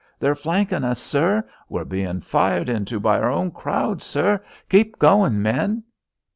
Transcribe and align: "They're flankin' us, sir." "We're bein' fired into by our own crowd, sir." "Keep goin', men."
"They're 0.17 0.33
flankin' 0.33 0.83
us, 0.83 0.99
sir." 0.99 1.47
"We're 1.69 1.85
bein' 1.85 2.21
fired 2.21 2.69
into 2.69 2.99
by 2.99 3.19
our 3.19 3.29
own 3.29 3.51
crowd, 3.51 4.01
sir." 4.01 4.43
"Keep 4.67 4.97
goin', 4.97 5.43
men." 5.43 5.83